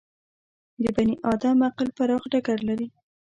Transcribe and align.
د 0.83 0.85
بني 0.95 1.15
ادم 1.31 1.57
عقل 1.67 1.87
پراخ 1.97 2.23
ډګر 2.31 2.59
لري. 2.69 2.87